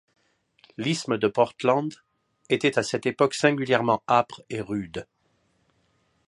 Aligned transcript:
L’isthme 0.77 1.19
de 1.19 1.27
Portland 1.27 1.93
était 2.49 2.79
à 2.79 2.81
cette 2.81 3.05
époque 3.05 3.35
singulièrement 3.35 4.01
âpre 4.07 4.41
et 4.49 4.59
rude. 4.59 5.05